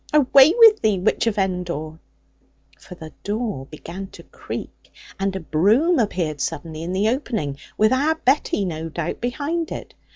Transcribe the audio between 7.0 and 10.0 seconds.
opening, with our Betty, no doubt, behind it.